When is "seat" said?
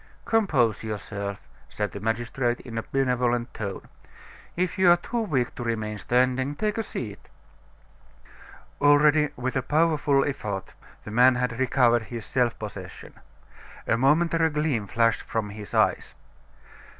6.81-7.19